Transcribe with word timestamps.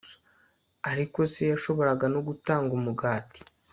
ariko 0.91 1.19
se, 1.33 1.41
yashobora 1.51 1.91
no 2.13 2.19
gutanga 2.27 2.71
umugati 2.79 3.39